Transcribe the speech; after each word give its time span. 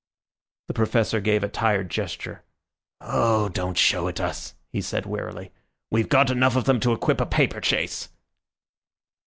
The 0.67 0.73
Professor 0.73 1.21
gave 1.21 1.43
a 1.43 1.47
tired 1.47 1.91
gesture. 1.91 2.43
"Oh, 3.01 3.49
don't 3.49 3.77
show 3.77 4.07
it 4.07 4.19
us," 4.19 4.55
he 4.71 4.81
said 4.81 5.05
wearily; 5.05 5.51
"we've 5.91 6.09
got 6.09 6.31
enough 6.31 6.55
of 6.55 6.65
them 6.65 6.79
to 6.79 6.93
equip 6.93 7.21
a 7.21 7.25
paper 7.27 7.61
chase." 7.61 8.09